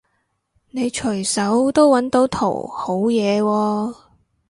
[0.71, 3.95] 你隨手都搵到圖好嘢喎